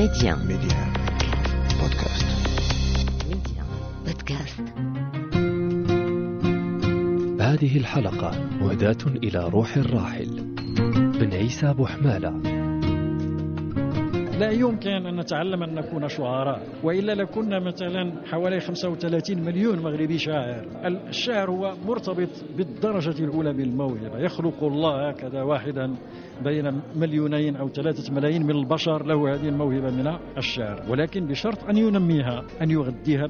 [0.00, 0.92] Médi1 Médi1
[1.80, 2.26] بودكاست
[3.28, 3.66] Médi1
[4.06, 4.60] بودكاست
[7.40, 10.54] هذه الحلقة مهداة إلى روح الراحل.
[11.20, 12.59] بن عيسى بوحمالة.
[14.40, 20.64] لا يمكن أن نتعلم أن نكون شعراء وإلا لكنا مثلا حوالي 35 مليون مغربي شاعر.
[21.08, 25.94] الشعر هو مرتبط بالدرجة الأولى بالموهبة يخلق الله هكذا واحدا
[26.44, 30.82] بين مليونين أو ثلاثة ملايين من البشر له هذه الموهبة من الشعر.
[30.88, 33.26] ولكن بشرط أن ينميها أن يغذيها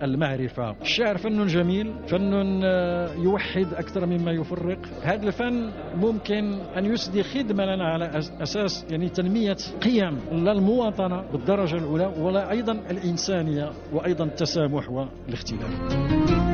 [0.00, 4.78] بالمعرفة الشعر فن جميل فن آه، يوحد أكثر مما يفرق.
[5.02, 11.22] هذا الفن ممكن أن يسدي خدمة لنا على أس- أساس يعني تنمية قيم لا المواطنة
[11.32, 16.53] بالدرجة الأولى ولا أيضا الإنسانية وأيضا التسامح والاختلاف.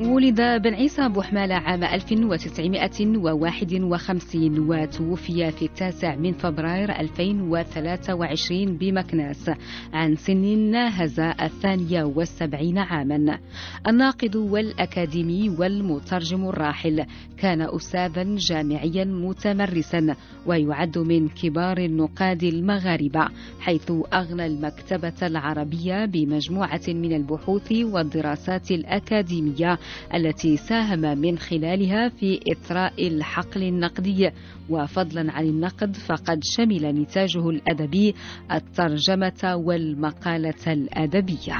[0.00, 9.50] ولد بن عيسى بوحمالة عام 1951 وتوفي في التاسع من فبراير 2023 بمكناس
[9.92, 13.38] عن سن ناهز الثانية والسبعين عاما.
[13.86, 17.04] الناقد والأكاديمي والمترجم الراحل
[17.38, 20.14] كان أستاذا جامعيا متمرسا
[20.46, 23.28] ويعد من كبار النقاد المغاربة
[23.60, 29.78] حيث أغنى المكتبة العربية بمجموعة من البحوث والدراسات الأكاديمية
[30.14, 34.30] التي ساهم من خلالها في إثراء الحقل النقدي.
[34.70, 38.14] وفضلا عن النقد فقد شمل نتاجه الأدبي
[38.52, 41.56] الترجمة والمقالة الأدبية.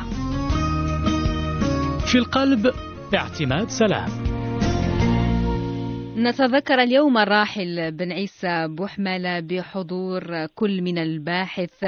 [2.06, 2.72] في القلب
[3.14, 4.38] اعتماد سلام.
[6.18, 11.84] نتذكر اليوم الراحل بن عيسى بوحمالة بحضور كل من الباحث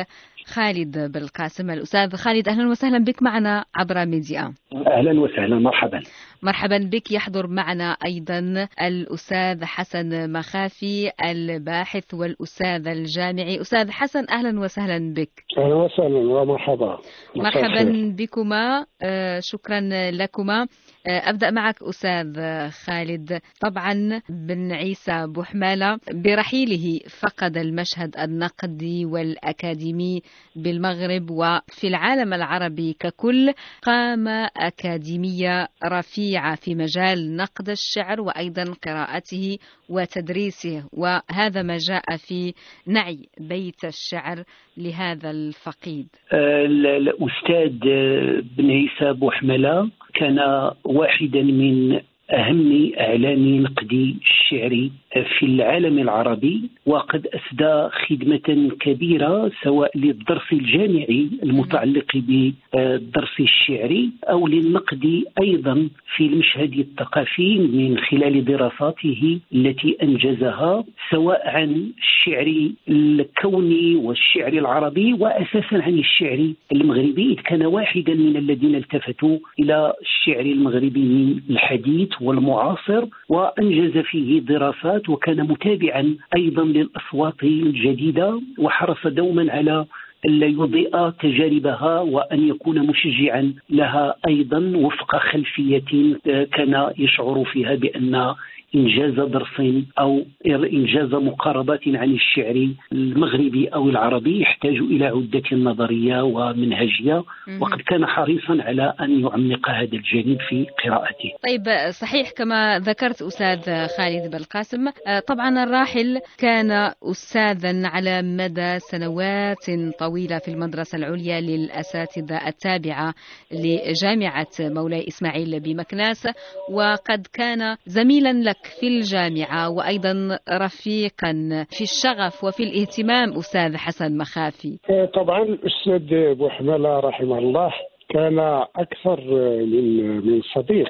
[0.55, 2.17] خالد بالقاسم الأستاذ.
[2.17, 4.55] خالد أهلا وسهلا بك معنا عبر ميديا.
[4.87, 6.01] أهلا وسهلا مرحبا.
[6.43, 7.13] مرحبا بك.
[7.13, 15.31] يحضر معنا أيضا الأستاذ حسن مخافي الباحث والأستاذ الجامعي أستاذ حسن أهلا وسهلا بك.
[15.59, 16.99] أهلا وسهلا ومرحبا.
[17.37, 20.63] مرحبا بكما آه، شكرا لكما.
[20.63, 20.69] آه،
[21.07, 23.41] أبدأ معك أستاذ خالد.
[23.61, 30.23] طبعا بن عيسى بوحمالة برحيله فقد المشهد النقدي والأكاديمي
[30.57, 33.53] بالمغرب وفي العالم العربي ككل.
[33.83, 39.59] قامة أكاديمية رفيعة في مجال نقد الشعر وأيضا قراءته
[39.89, 42.55] وتدريسه وهذا ما جاء في
[42.87, 44.45] نعي بيت الشعر
[44.77, 46.07] لهذا الفقيد.
[46.33, 52.01] آه، ال- الأستاذ آه، بن عيسى بوحمله كان واحدا من
[52.33, 54.93] أهم اعلام نقدي الشعري
[55.39, 65.25] في العالم العربي وقد أسدى خدمة كبيرة سواء للدرس الجامعي المتعلق بالدرس الشعري أو للنقد
[65.43, 75.13] أيضا في المشهد الثقافي من خلال دراساته التي أنجزها سواء عن الشعر الكوني والشعر العربي
[75.13, 83.05] واساسا عن الشعر المغربي إذ كان واحدا من الذين التفتوا إلى الشعر المغربي الحديث والمعاصر
[83.29, 89.87] وأنجز فيه دراسات وكان متابعا أيضا للأصوات الجديدة وحرص دوما على
[90.25, 98.35] ألا يضيء تجاربها وأن يكون مشجعا لها أيضا وفق خلفية آه، كان يشعر فيها بأن
[98.75, 99.61] إنجاز درس
[99.99, 107.25] أو إنجاز مقاربات عن الشعر المغربي أو العربي يحتاج إلى عدة نظرية ومنهجية
[107.61, 111.31] وقد كان حريصا على أن يعمق هذا الجانب في قراءته.
[111.49, 114.91] طيب صحيح كما ذكرت أستاذ خالد بالقاسم
[115.27, 116.71] طبعا الراحل كان
[117.03, 123.15] أستاذا على مدى سنوات طويلة في المدرسة العليا للأساتذة التابعة
[123.53, 126.29] لجامعة مولاي إسماعيل بمكناس
[126.73, 131.33] وقد كان زميلا لك في الجامعة وأيضا رفيقا
[131.71, 134.79] في الشغف وفي الاهتمام أستاذ حسن مخافي.
[134.91, 137.73] آه، طبعا الأستاذ بوحمله رحمه الله
[138.09, 138.39] كان
[138.77, 139.21] أكثر
[139.65, 140.89] من من صديق.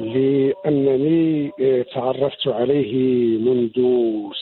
[0.00, 2.92] لأنني آه، تعرفت عليه
[3.38, 3.72] منذ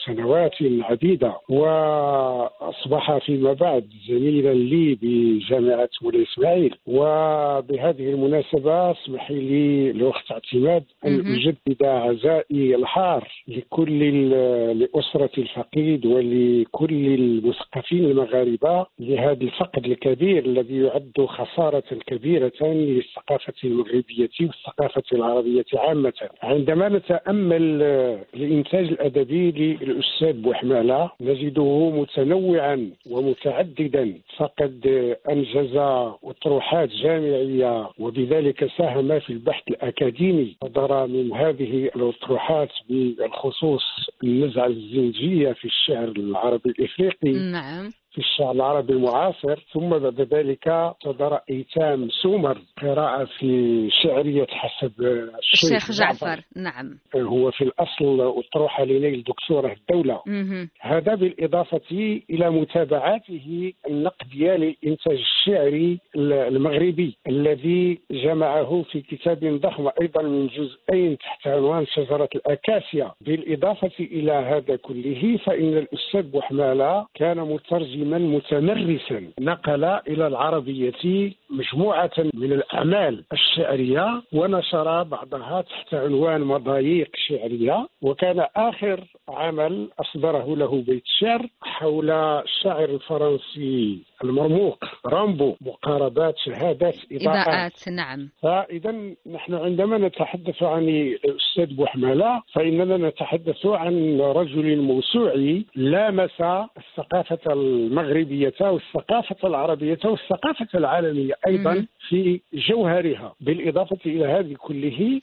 [0.05, 10.31] سنوات عديدة وأصبح فيما بعد زميلا لي بجامعة مولاي إسماعيل وبهذه المناسبة اسمح لي الاخت
[10.31, 11.33] اعتماد أن مهم.
[11.35, 21.11] أجدد عزائي الحار لكل ال- لأسرة الفقيد ولكل المثقفين المغاربة لهذا الفقد الكبير الذي يعد
[21.27, 25.03] خسارة كبيرة للثقافة المغربية والثقافة
[25.41, 26.13] العربيه عامة.
[26.43, 29.51] عندما نتأمل آه، الإنتاج الأدبي
[29.81, 35.75] للأستاذ بوحمالة نجده متنوعا ومتعددا فقد آه، أنجز
[36.23, 40.55] أطروحات جامعية وبذلك ساهم في البحث الأكاديمي.
[40.63, 43.83] صدر من هذه الأطروحات بالخصوص
[44.23, 47.31] النزعة الزنجية في الشعر العربي الإفريقي.
[47.31, 47.91] نعم.
[48.11, 54.91] في الشعر العربي المعاصر ثم بعد ذلك صدر إيتام سومر قراءة في شعرية حسب
[55.39, 56.43] الشيخ جعفر.
[56.55, 56.97] نعم.
[57.15, 60.21] هو في الأصل اطروحه لنيل دكتورة الدولة.
[60.25, 60.69] مهم.
[60.79, 70.47] هذا بالإضافة إلى متابعاته النقدية للإنتاج الشعري المغربي الذي جمعه في كتاب ضخم أيضا من
[70.47, 73.11] جزئين تحت عنوان شجرة الأكاسيا.
[73.21, 79.31] بالإضافة إلى هذا كله فإن الأستاذ بوحمالة كان مترجما متمرسا.
[79.39, 89.03] نقل إلى العربية مجموعة من الأعمال الشعرية ونشر بعضها تحت عنوان مضايق شعرية وكان آخر
[89.29, 98.29] عمل أصدره له بيت شعر حول الشاعر الفرنسي المرموق رامبو مقاربات شهادات إضاءات إضاءات نعم.
[98.41, 98.91] فإذا
[99.31, 106.41] نحن عندما نتحدث عن الأستاذ بوحمالة فإننا نتحدث عن رجل موسوعي لامس
[106.77, 111.33] الثقافة المغربية والثقافة العربية والثقافة العالمية.
[111.47, 111.87] أيضا مم.
[112.09, 115.21] في جوهرها بالإضافة إلى هذه كله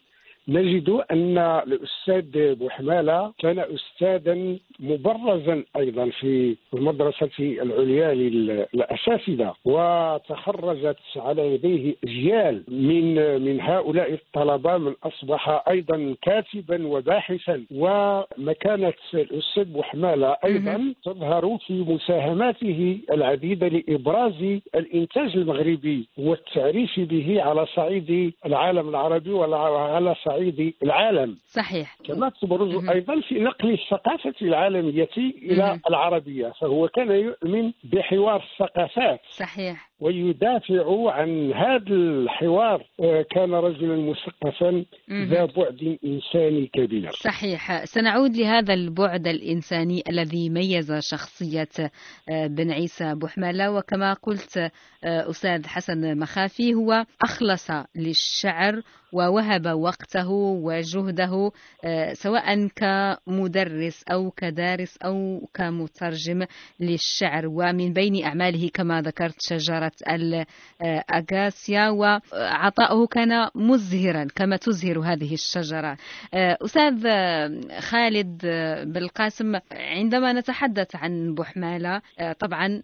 [0.48, 11.94] نجد أن الأستاذ بوحمالة كان أستاذا مبرزا أيضا في المدرسة العليا للأساتذة وتخرجت على يديه
[12.04, 17.64] أجيال من من هؤلاء الطلبة من أصبح أيضا كاتبا وباحثا.
[17.74, 28.32] ومكانة الأستاذ بوحمالة أيضا تظهر في مساهماته العديدة لإبراز الإنتاج المغربي والتعريف به على صعيد
[28.46, 30.37] العالم العربي وعلى صعيد
[30.82, 32.88] العالم صحيح كما تبرز.
[32.88, 35.80] أيضا في نقل الثقافة العالمية إلى مهم.
[35.88, 42.86] العربية فهو كان يؤمن بحوار الثقافات صحيح ويدافع عن هذا الحوار.
[43.30, 44.84] كان رجلا مثقفا.
[45.10, 47.10] ذا بعد انساني كبير.
[47.10, 47.84] صحيح.
[47.84, 51.90] سنعود لهذا البعد الإنساني الذي ميز شخصية
[52.30, 53.70] آه، بن عيسى بوحمالة.
[53.70, 54.58] وكما قلت
[55.04, 61.50] آه، أستاذ حسن مخافي هو أخلص للشعر ووهب وقته وجهده
[61.84, 66.46] آه، سواء كمدرس أو كدارس أو كمترجم
[66.80, 67.46] للشعر.
[67.46, 69.40] ومن بين أعماله كما ذكرت
[69.88, 70.46] شجرة
[70.82, 75.96] الأغاسيا وعطاؤه كان مزهرا كما تزهر هذه الشجرة.
[76.34, 82.82] آه، أستاذ آه، خالد آه، بالقاسم عندما نتحدث عن بوحمالة آه، طبعا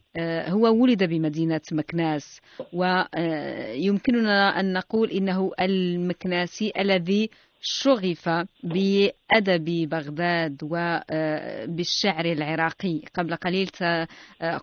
[0.48, 2.40] هو ولد بمدينة مكناس
[2.72, 7.30] ويمكننا أن نقول إنه المكناسي الذي
[7.66, 8.28] شغف
[8.64, 13.00] بأدب بغداد وبالشعر العراقي.
[13.14, 14.08] قبل قليل ت-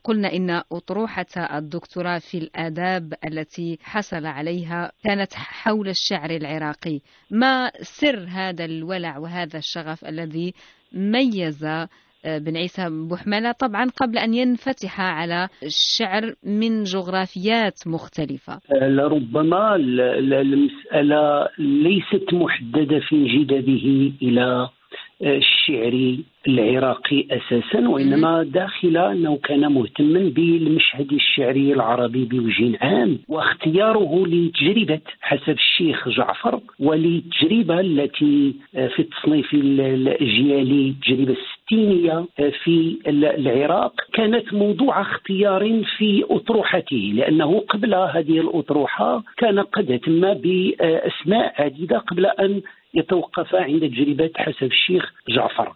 [0.03, 6.99] قلنا إن أطروحة الدكتوراه في الآداب التي حصل عليها كانت حول الشعر العراقي.
[7.31, 10.53] ما سر هذا الولع وهذا الشغف الذي
[10.93, 11.65] ميز
[12.25, 18.59] بن عيسى بوحملة طبعا قبل أن ينفتح على الشعر من جغرافيات مختلفة.
[18.81, 24.69] لربما ال- ال- المسألة ليست محددة في انجذابه إلى
[25.21, 34.99] الشعر العراقي أساسا وإنما داخل أنه كان مهتما بالمشهد الشعري العربي بوجه عام واختياره لتجربة
[35.21, 42.25] حسب الشيخ جعفر وللتجربة التي في التصنيف الأجيالي التجربة الستينية
[42.63, 43.93] في العراق.
[44.13, 52.25] كانت موضوع اختيار في أطروحته لأنه قبل هذه الأطروحة كان قد اهتم بأسماء عديدة قبل
[52.25, 52.61] أن
[52.93, 55.73] يتوقف عند تجربة حسب الشيخ جعفر.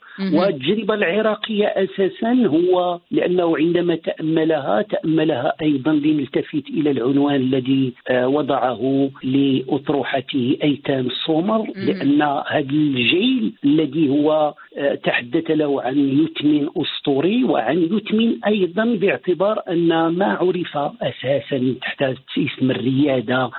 [0.56, 0.66] مهم.
[0.66, 9.10] والتجربة العراقية أساسا هو لأنه عندما تأملها تأملها أيضا لنلتفت إلى العنوان الذي آه، وضعه
[9.24, 17.78] لأطروحته أيتام الصومر لأن هذا الجيل الذي هو آه، تحدث له عن يتم أسطوري وعن
[17.92, 22.04] يتم أيضا باعتبار أن ما عرف أساسا تحت
[22.38, 23.50] اسم الريادة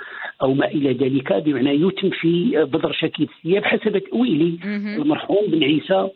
[0.42, 5.02] أو ما إلى ذلك بمعنى يتم في بدر شكيل الثياب حسب تأويل مهم.
[5.02, 6.08] المرحوم بن عيسى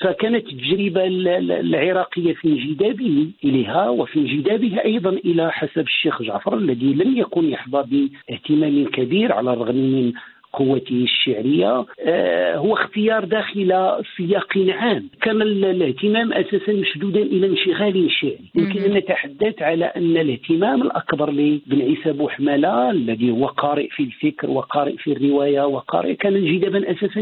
[0.00, 6.58] فكانت التجربة ال- ال- العراقية في انجذابه إليها وفي انجذابه أيضا إلى حسب الشيخ جعفر
[6.58, 10.12] الذي لم يكن يحظى باهتمام كبير على الرغم من
[10.52, 11.84] قوته الشعرية.
[12.00, 13.72] آه، هو اختيار داخل
[14.16, 15.08] سياق عام.
[15.22, 18.38] كان ال- الاهتمام أساسا مشدودا إلى انشغال شعري.
[18.54, 24.50] يمكن أن نتحدث على أن الاهتمام الأكبر لبن عيسى بوحملة الذي هو قارئ في الفكر
[24.50, 27.20] وقارئ في الرواية وقارئ كان انجذابا أساسا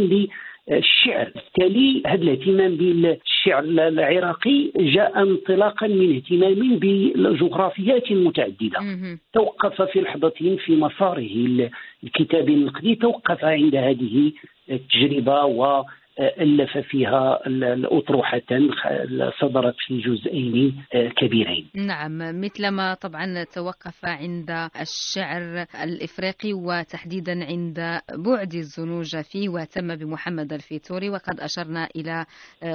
[0.71, 9.19] الشعر بالتالي هذا الاهتمام بالشعر العراقي جاء انطلاقا من اهتمام بالجغرافيات متعددة مهم.
[9.33, 11.21] توقف في لحظة في مساره
[12.05, 14.33] الكتابي النقدي توقف عند هذه
[14.71, 15.45] التجربة
[16.21, 18.41] ألف فيها الأطروحة
[19.41, 20.83] صدرت في جزئين
[21.17, 21.71] كبيرين.
[21.75, 31.11] نعم مثلما طبعا توقف عند الشعر الإفريقي وتحديدا عند بعد الزنوج فيه واهتم بمحمد الفيتوري
[31.11, 32.27] وقد أشرنا إلى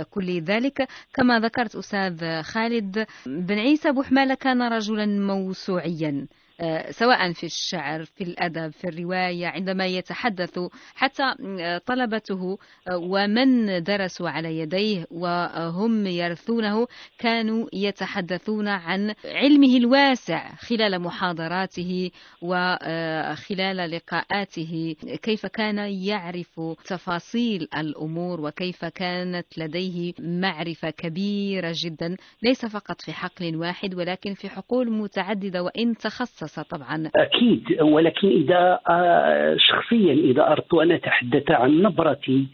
[0.10, 0.88] كل ذلك.
[1.14, 6.28] كما ذكرت أستاذ خالد بن عيسى بوحمالة كان رجلا موسوعيا.
[6.32, 6.45] آه،
[6.90, 10.60] سواء في الشعر في الأدب في الرواية عندما يتحدث
[10.96, 11.24] حتى
[11.60, 12.58] آه، طلبته
[12.88, 16.88] آه، ومن درسوا على يديه وهم يرثونه
[17.20, 24.96] كانوا يتحدثون عن علمه الواسع خلال محاضراته وخلال لقاءاته.
[25.22, 33.56] كيف كان يعرف تفاصيل الأمور وكيف كانت لديه معرفة كبيرة جدا ليس فقط في حقل
[33.56, 37.10] واحد ولكن في حقول متعددة وإن تخصص مخصصة طبعا.
[37.16, 42.46] أكيد ولكن إذا آه، شخصيا إذا أردت أن أتحدث عن نبرتي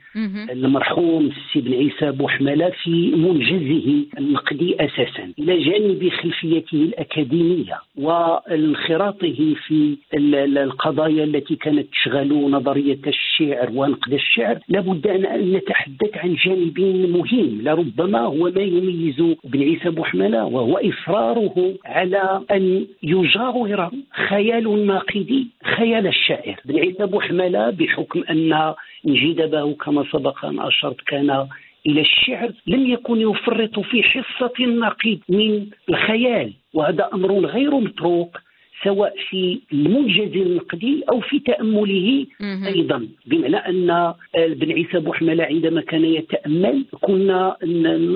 [0.52, 9.98] المرحوم السي بن عيسى بوحملة في منجزه النقدي أساسا إلى جانب خلفيته الأكاديمية وانخراطه في
[10.14, 16.80] القضايا التي كانت تشغل نظرية الشعر ونقد الشعر لابد أن نتحدث عن جانب
[17.10, 23.81] مهم لربما هو ما يميز بن عيسى بوحملة وهو إصراره على أن يجاور
[24.28, 26.56] خيال الناقد خيال الشاعر.
[26.66, 28.74] بن عيسى بوحملة بحكم أن
[29.08, 31.48] انجذبه كما سبق أن أشرت كان
[31.86, 38.38] إلى الشعر لم يكن يفرط في حصة الناقد من الخيال وهذا أمر غير متروك.
[38.84, 42.26] سواء في المنجز النقدي أو في تأمله
[42.68, 43.08] أيضا.
[43.26, 47.58] بمعنى أن ابن عيسى بوحمله عندما كان يتأمل كنا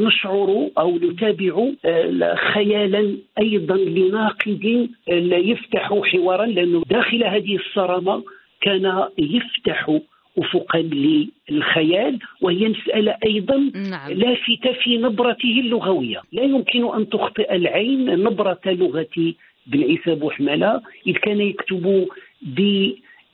[0.06, 4.90] نشعر أو نتابع آه، خيالا أيضا لناقد
[5.32, 8.24] يفتح حوارا لأنه داخل هذه الصرامة
[8.62, 10.00] كان يفتح
[10.38, 10.80] افقا
[11.50, 14.12] للخيال وهي مسألة أيضا نعم.
[14.12, 16.22] لافتة في نبرته اللغوية.
[16.32, 19.34] لا يمكن أن تخطئ العين نبرة لغه
[19.68, 22.08] بن عيسى بوحملة إذ كان يكتب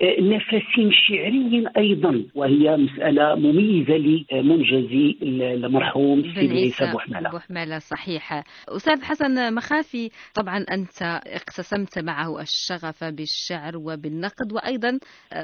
[0.01, 3.97] بنفس شعري أيضا وهي مسألة مميزة
[4.31, 8.43] لمنجزي المرحوم بن عيسى بوحملة بوحملة صحيح.
[8.69, 14.99] أستاذ حسن مخافي طبعا أنت اقتسمت معه الشغف بالشعر وبالنقد وأيضا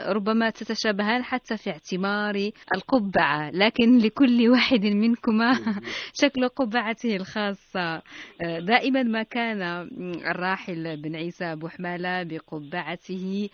[0.08, 5.54] ربما تتشابهان حتى في اعتمار القبعة لكن لكل واحد منكما
[6.22, 8.02] شكل قبعته الخاصة.
[8.60, 9.62] دائما ما كان
[10.32, 13.50] الراحل بن عيسى بوحمالة بقبعته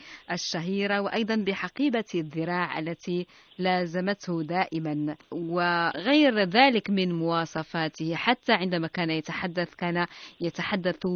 [0.99, 3.27] وأيضا بحقيبة الذراع التي
[3.59, 5.15] لازمته دائما.
[5.31, 10.05] وغير ذلك من مواصفاته حتى عندما كان يتحدث كان
[10.41, 11.07] يتحدث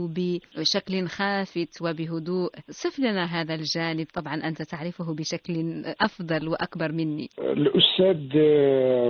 [0.58, 2.50] بشكل خافت وبهدوء.
[2.70, 4.08] صف لنا هذا الجانب.
[4.14, 7.30] طبعا أنت تعرفه بشكل أفضل وأكبر مني.
[7.40, 8.30] الأستاذ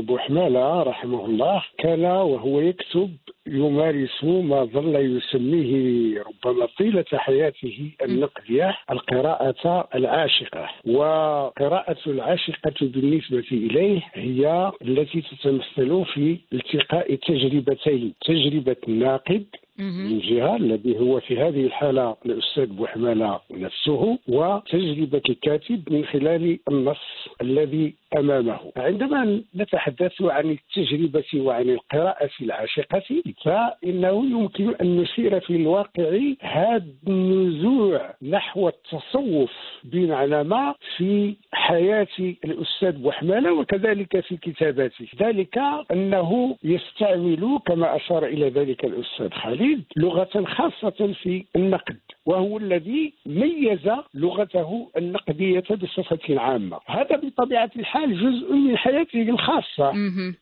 [0.06, 9.88] بوحمالة رحمه الله كان وهو يكتب يمارس ما ظل يسميه ربما طيلة حياته النقدية القراءة
[9.96, 10.70] العاشقة.
[10.88, 19.46] وقراءة العاشقة بالنسبة إليه هي التي تتمثل في التقاء تجربتين تجربة الناقد
[19.78, 27.28] من جهة الذي هو في هذه الحالة الأستاذ بوحمالة نفسه وتجربة الكاتب من خلال النص
[27.42, 28.60] الذي أمامه.
[28.78, 38.16] عندما نتحدث عن التجربة وعن القراءة العاشقة فإنه يمكن أن نشير في الواقع هذا النزوع
[38.22, 39.52] نحو التصوف
[39.84, 42.08] بمعنى ما في حياة
[42.46, 45.08] الأستاذ بوحمالة وكذلك في كتاباته.
[45.20, 45.60] ذلك
[45.92, 49.67] أنه يستعمل كما أشار إلى ذلك الأستاذ خالد
[49.98, 56.80] لغة خاصة في النقد وهو الذي ميز لغته النقدية بصفة عامة.
[56.86, 59.92] هذا بطبيعة الحال جزء من حياته الخاصة.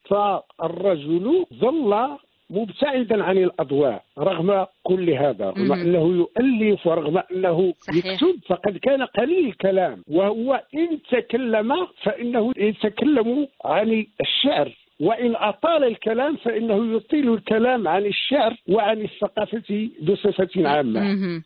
[0.10, 2.18] فالرجل ظل
[2.50, 8.06] مبتعدا عن الأضواء رغم كل هذا رغم أنه يؤلف ورغم أنه صحيح.
[8.06, 10.04] يكتب فقد كان قليل الكلام.
[10.08, 14.72] وهو إن تكلم فإنه يتكلم عن الشعر.
[15.00, 21.02] وإن أطال الكلام فإنه يطيل الكلام عن الشعر وعن الثقافة بصفة عامة.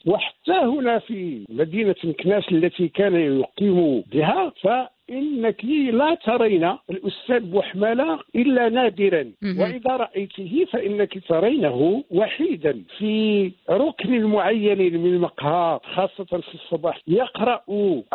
[0.06, 4.68] وحتى هنا في مدينة مكناس التي كان يقيم بها ف
[5.10, 9.32] إنك لا ترين الأستاذ بوحمله إلا نادرا.
[9.62, 12.84] وإذا رأيته فإنك ترينه وحيدا.
[12.98, 17.62] في ركن معين من المقهى خاصة في الصباح يقرأ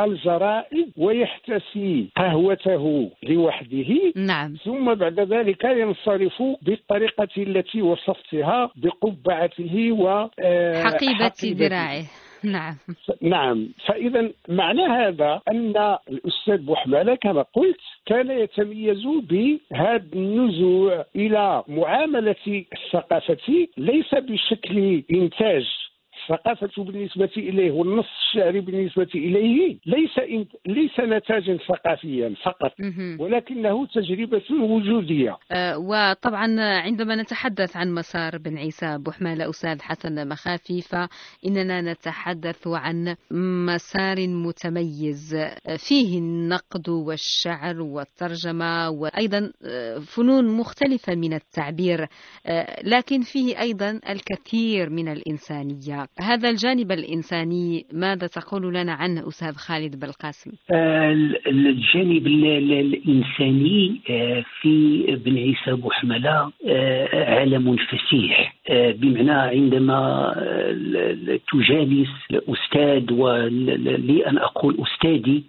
[0.01, 4.13] الجرائد ويحتسي قهوته لوحده.
[4.17, 4.55] نعم.
[4.65, 11.33] ثم بعد ذلك ينصرف بالطريقة التي وصفتها بقبعته و آه، حقيبة
[11.67, 12.05] ذراعه.
[12.57, 12.77] نعم.
[13.21, 13.69] نعم.
[13.87, 23.67] فإذا معنى هذا أن الأستاذ بوحمالة كما قلت كان يتميز بهذا النزوع إلى معاملة الثقافة
[23.77, 25.67] ليس بشكل إنتاج.
[26.31, 30.19] الثقافة بالنسبة إليه والنص الشعري بالنسبة إليه ليس
[30.67, 32.73] ليس نتاجا ثقافيا فقط
[33.19, 35.37] ولكنه تجربة وجودية.
[35.53, 43.17] أه وطبعا عندما نتحدث عن مسار بن عيسى بوحمالة أستاذ حسن مخافي فإننا نتحدث عن
[43.67, 45.37] مسار متميز.
[45.89, 52.07] فيه النقد والشعر والترجمة وأيضا أه، فنون مختلفة من التعبير
[52.47, 56.07] أه، لكن فيه أيضا الكثير من الإنسانية.
[56.21, 61.13] هذا الجانب الإنساني ماذا تقول لنا عنه أستاذ خالد بالقاسم؟ آه،
[61.47, 68.55] الجانب الإنساني آه، في ابن عيسى بوحملة آه، عالم فسيح.
[68.71, 70.33] بمعنى عندما
[71.53, 75.45] تجالس الأستاذ ولي أن أقول أستاذي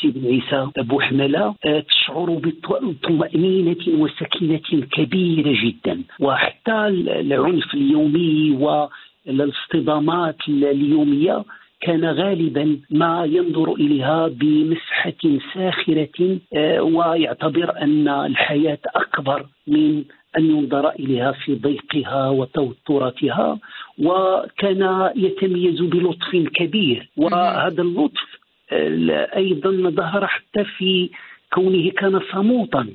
[0.00, 2.40] سي بن عيسى بوحملة تشعر
[2.82, 6.02] بطمأنينة وسكينة كبيرة جدا.
[6.20, 6.86] وحتى
[7.20, 8.88] العنف اليومي و
[9.28, 11.44] الاصطدامات اليومية
[11.80, 15.12] كان غالبا ما ينظر إليها بمسحة
[15.54, 20.04] ساخرة آه، ويعتبر أن الحياة أكبر من
[20.38, 23.58] أن ينظر إليها في ضيقها وتوتراتها.
[23.98, 28.38] وكان يتميز بلطف كبير وهذا اللطف
[28.72, 31.10] آه، أيضا ظهر حتى في
[31.52, 32.86] كونه كان صموتا.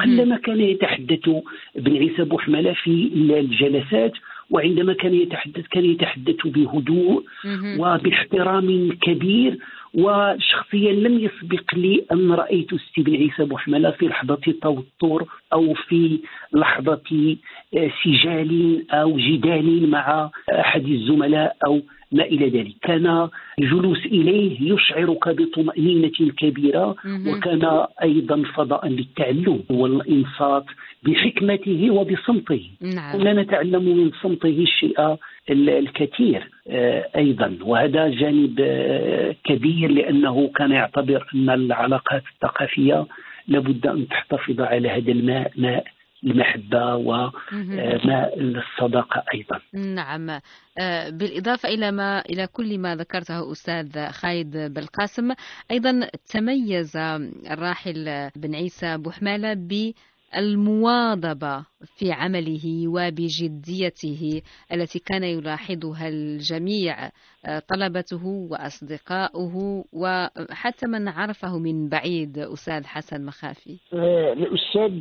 [0.00, 1.28] قلما كان يتحدث
[1.76, 4.12] ابن عيسى بوحمله في الجلسات
[4.50, 7.24] وعندما كان يتحدث كان يتحدث بهدوء
[7.78, 9.58] وباحترام كبير
[9.94, 16.18] وشخصيا لم يسبق لي أن رأيت ستيفن عيسى بوحمله في لحظة توتر أو في
[16.52, 17.36] لحظة
[17.76, 21.80] آه، سجال أو جدال مع أحد الزملاء أو
[22.12, 22.74] ما إلى ذلك.
[22.82, 26.96] كان الجلوس إليه يشعرك بطمأنينة كبيرة
[27.26, 30.64] وكان أيضا فضاء للتعلم والإنصات
[31.02, 32.70] بحكمته وبصمته.
[32.80, 33.12] نعم.
[33.12, 35.16] كنا نتعلم من صمته الشيء
[35.50, 37.58] الكثير آه، أيضا.
[37.62, 43.06] وهذا جانب آه، كبير لأنه كان يعتبر أن العلاقات الثقافية
[43.48, 45.84] لابد أن تحتفظ على هذا الماء ماء
[46.26, 49.60] المحبة وماء الصداقة أيضا.
[49.74, 50.40] نعم.
[50.78, 55.32] آه، بالإضافة إلى ما إلى كل ما ذكرته أستاذ خالد بالقاسم
[55.70, 56.96] أيضا تميز
[57.50, 59.92] الراحل بن عيسى بوحمالة ب
[60.36, 67.10] المواظبة في عمله وبجديته التي كان يلاحظها الجميع
[67.46, 73.76] آه، طلبته وأصدقاؤه وحتى من عرفه من بعيد أستاذ حسن مخافي.
[73.92, 75.00] آه، الأستاذ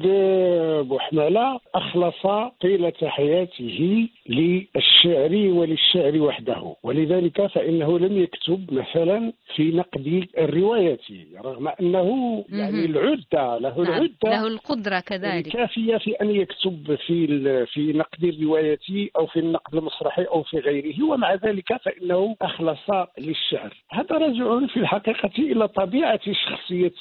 [0.83, 2.21] بوحمالة أخلص
[2.61, 10.99] طيلة حياته للشعر وللشعر وحده ولذلك فإنه لم يكتب مثلا في نقد الرواية
[11.45, 15.47] رغم أنه يعني العدة له نعم، العدة له القدرة كذلك.
[15.47, 16.64] كافية في أن يكتب.
[17.07, 18.79] في في نقد الرواية
[19.17, 23.73] أو في النقد المسرحي أو في غيره ومع ذلك فإنه أخلص للشعر.
[23.91, 26.93] هذا راجع في الحقيقة إلى طبيعة شخصية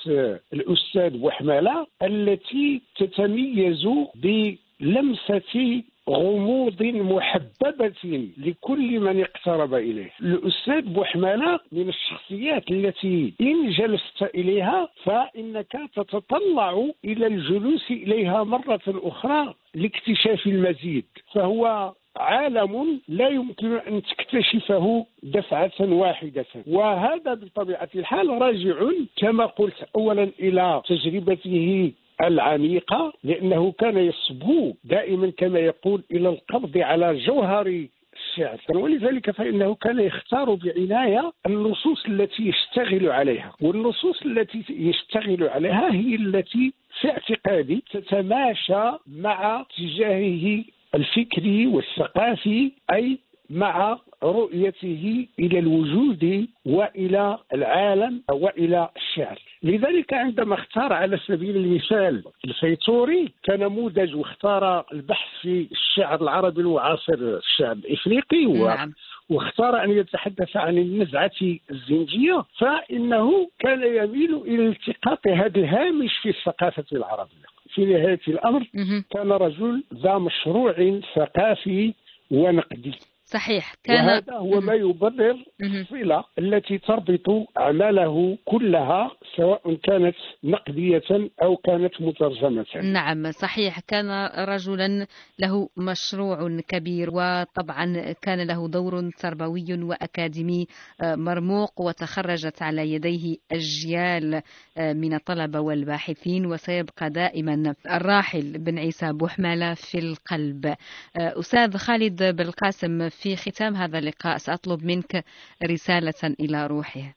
[0.52, 10.10] الأستاذ بوحمالة التي تتميز بلمسة غموض محببة لكل من اقترب إليه.
[10.20, 19.54] الأستاذ بوحمالة من الشخصيات التي إن جلست إليها فإنك تتطلع إلى الجلوس إليها مرة أخرى
[19.74, 21.04] لاكتشاف المزيد.
[21.32, 26.46] فهو عالم لا يمكن أن تكتشفه دفعة واحدة.
[26.66, 28.76] وهذا بطبيعة الحال راجع
[29.16, 37.16] كما قلت أولا إلى تجربته العميقة لأنه كان يصبو دائما كما يقول إلى القبض على
[37.18, 37.66] جوهر
[38.14, 38.58] الشعر.
[38.68, 43.52] ولذلك فإنه كان يختار بعناية النصوص التي يشتغل عليها.
[43.60, 53.18] والنصوص التي يشتغل عليها هي التي في اعتقادي تتماشى مع اتجاهه الفكري والثقافي أي
[53.50, 59.38] مع رؤيته إلى الوجود وإلى العالم وإلى الشعر.
[59.62, 67.72] لذلك عندما اختار على سبيل المثال الفيتوري كنموذج واختار البحث في الشعر العربي المعاصر الشعر
[67.72, 68.92] الإفريقي نعم.
[69.30, 71.30] واختار أن يتحدث عن النزعة
[71.70, 77.44] الزنجية فإنه كان يميل إلى التقاط هذا الهامش في الثقافة العربية.
[77.74, 78.66] في نهاية الأمر
[79.10, 81.94] كان رجل ذا مشروع ثقافي
[82.30, 82.94] ونقدي.
[83.24, 83.74] صحيح.
[83.84, 85.44] كان وهذا هو ما يبرر.
[85.62, 91.02] الصلة التي تربط أعماله كلها سواء كانت نقدية
[91.42, 92.66] أو كانت مترجمة.
[92.82, 93.80] نعم صحيح.
[93.80, 95.06] كان رجلا
[95.38, 100.66] له مشروع كبير وطبعا كان له دور تربوي وأكاديمي
[101.02, 104.42] آه، مرموق وتخرجت على يديه أجيال
[104.78, 110.66] آه، من الطلبة والباحثين وسيبقى دائما الراحل بن عيسى بوحمالة في القلب.
[110.66, 110.76] آه،
[111.16, 114.36] أستاذ خالد بالقاسم في ختام هذا اللقاء.
[114.38, 115.24] سأطلب منك
[115.70, 117.14] رسالة إلى روحه.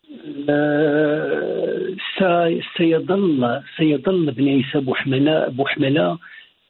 [0.50, 4.80] آه، سي- سيظل سيظل ابن عيسى
[5.50, 6.18] بوحملة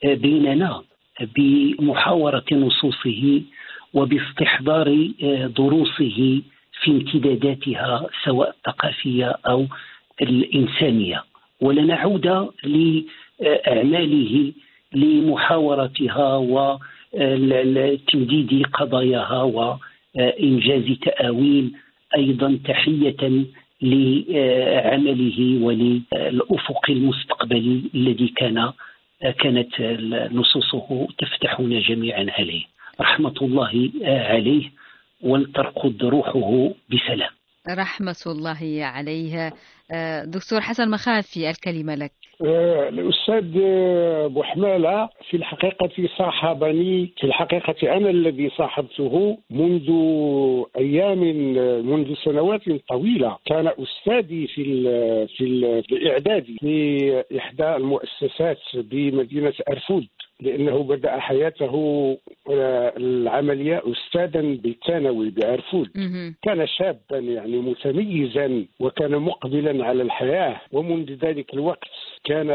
[0.05, 0.81] آه، بيننا
[1.35, 3.41] بمحاورة نصوصه
[3.93, 6.41] وباستحضار آه، دروسه
[6.83, 9.67] في امتداداتها سواء الثقافية أو
[10.21, 11.23] الإنسانية.
[11.61, 12.27] ولن نعود
[12.63, 14.51] لأعماله
[14.93, 16.37] لمحاورتها
[17.13, 21.71] وتمديد قضاياها وإنجاز تآويل
[22.17, 23.45] أيضا تحية
[23.81, 28.71] لعمله وللأفق المستقبلي الذي كان
[29.39, 29.81] كانت
[30.31, 32.63] نصوصه تفتحنا جميعا عليه.
[33.01, 34.71] رحمة الله عليه
[35.21, 37.36] ولترقد روحه بسلام.
[37.69, 39.53] رحمة الله عليه
[39.91, 42.11] آه، دكتور حسن مخافي الكلمة لك.
[42.45, 49.89] آه، الأستاذ آه، بوحمالة في الحقيقة صاحبني في الحقيقة أنا الذي صاحبته منذ
[50.77, 51.19] أيام
[51.85, 53.37] منذ سنوات طويلة.
[53.45, 54.83] كان أستاذي في ال
[55.27, 60.07] في, ال في الإعداد في إحدى المؤسسات بمدينة أرفود.
[60.41, 61.73] لأنه بدأ حياته
[62.49, 66.35] آه، العملية أستاذا بالثانوي بأرفود مهم.
[66.41, 71.87] كان شابا يعني متميزا وكان مقبلا على الحياة ومنذ ذلك الوقت
[72.23, 72.49] كان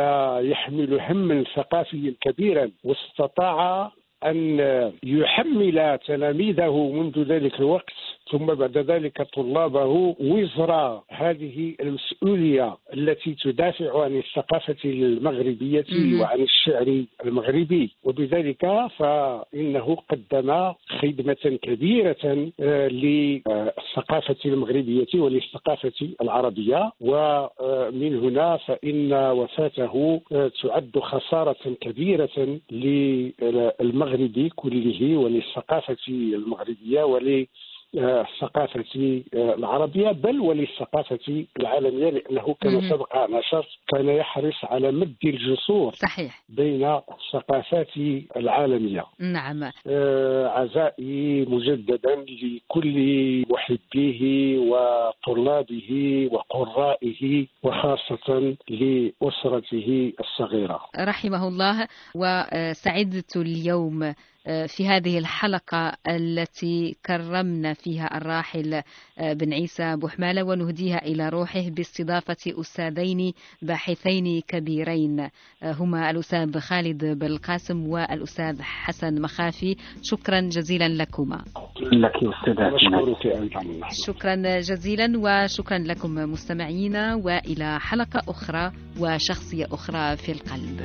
[0.44, 3.90] يحمل هما ثقافيا كبيرا واستطاع
[4.24, 4.58] أن
[5.04, 7.92] يحمل تلاميذه منذ ذلك الوقت
[8.30, 15.84] ثم بعد ذلك طلابه وزر هذه المسؤولية التي تدافع عن الثقافة المغربية.
[16.20, 18.66] وعن الشعر المغربي وبذلك
[18.98, 30.98] فإنه قدم خدمة كبيرة آه، للثقافة المغربية وللثقافة العربية ومن هنا فإن وفاته آه، تعد
[30.98, 37.46] خسارة كبيرة للمغرب كله وللثقافة المغربية ول
[37.94, 38.84] الثقافة
[39.34, 42.90] العربية بل وللثقافة العالمية لأنه كما.
[42.90, 46.42] سبق أن أشرت كان يحرص على مد الجسور صحيح.
[46.48, 47.96] بين الثقافات
[48.36, 49.04] العالمية.
[49.20, 49.70] نعم.
[49.86, 60.80] آه، عزائي مجددا لكل محبيه وطلابه وقرائه وخاصة لأسرته الصغيرة.
[60.98, 61.88] رحمه الله.
[62.14, 68.82] وسعدت اليوم في هذه الحلقة التي كرمنا فيها الراحل
[69.20, 75.28] بن عيسى بوحمالة ونهديها إلى روحه باستضافة أستاذين باحثين كبيرين
[75.62, 79.76] هما الأستاذ خالد بالقاسم والأستاذ حسن مخافي.
[80.02, 81.44] شكرا جزيلا لكما.
[81.92, 82.22] لك
[84.06, 90.80] شكرا جزيلا وشكرا لكم مستمعينا وإلى حلقة أخرى وشخصية أخرى في القلب.